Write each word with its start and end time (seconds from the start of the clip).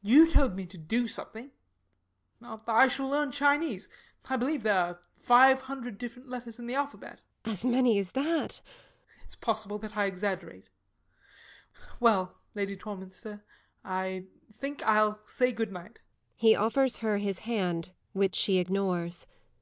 You 0.00 0.30
told 0.30 0.54
me 0.56 0.64
to 0.64 0.78
do 0.78 1.06
something. 1.06 1.50
I 2.40 2.88
shall 2.88 3.06
learn 3.06 3.30
Chinese. 3.30 3.90
I 4.30 4.36
believe 4.38 4.62
there 4.62 4.78
are 4.78 5.00
five 5.20 5.60
hundred 5.60 6.02
letters 6.26 6.58
in 6.58 6.66
the 6.66 6.74
alphabet. 6.74 7.20
LADY 7.44 7.58
TORMINSTER. 7.58 7.68
As 7.68 7.70
many 7.70 7.98
as 7.98 8.10
that! 8.12 8.22
SIR 8.52 8.62
GEOFFREY. 8.62 9.24
It 9.24 9.28
is 9.28 9.36
possible 9.36 9.78
that 9.80 9.94
I 9.94 10.06
exaggerate. 10.06 10.68
Well, 12.00 12.32
Lady 12.54 12.78
Torminster, 12.78 13.42
I 13.84 14.24
think 14.54 14.82
I'll 14.84 15.22
say 15.26 15.52
good 15.52 15.70
night. 15.70 16.00
[_He 16.42 16.58
offers 16.58 16.96
his 16.96 17.40
hand, 17.40 17.92
which 18.14 18.34
she 18.36 18.56
ignores. 18.56 19.26